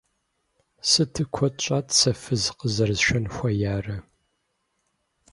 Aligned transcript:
Сыту 0.89 1.23
куэд 1.33 1.55
щӀат 1.63 1.87
сэ 1.99 2.11
фыз 2.21 2.43
къызэрысшэн 2.57 3.25
хуеярэ! 3.33 3.97